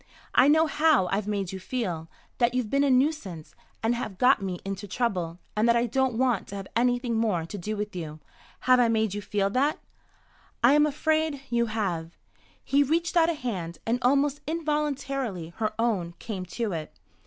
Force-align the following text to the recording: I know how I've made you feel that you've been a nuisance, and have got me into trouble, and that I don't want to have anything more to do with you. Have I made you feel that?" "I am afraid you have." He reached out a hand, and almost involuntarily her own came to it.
I 0.33 0.47
know 0.47 0.65
how 0.65 1.09
I've 1.11 1.27
made 1.27 1.51
you 1.51 1.59
feel 1.59 2.09
that 2.39 2.55
you've 2.55 2.71
been 2.71 2.83
a 2.83 2.89
nuisance, 2.89 3.53
and 3.83 3.93
have 3.93 4.17
got 4.17 4.41
me 4.41 4.59
into 4.65 4.87
trouble, 4.87 5.37
and 5.55 5.69
that 5.69 5.75
I 5.75 5.85
don't 5.85 6.17
want 6.17 6.47
to 6.47 6.55
have 6.55 6.65
anything 6.75 7.13
more 7.13 7.45
to 7.45 7.55
do 7.59 7.77
with 7.77 7.95
you. 7.95 8.19
Have 8.61 8.79
I 8.79 8.87
made 8.87 9.13
you 9.13 9.21
feel 9.21 9.51
that?" 9.51 9.77
"I 10.63 10.73
am 10.73 10.87
afraid 10.87 11.41
you 11.51 11.67
have." 11.67 12.17
He 12.63 12.81
reached 12.81 13.15
out 13.15 13.29
a 13.29 13.35
hand, 13.35 13.77
and 13.85 13.99
almost 14.01 14.41
involuntarily 14.47 15.49
her 15.57 15.71
own 15.77 16.15
came 16.17 16.47
to 16.47 16.71
it. 16.71 16.97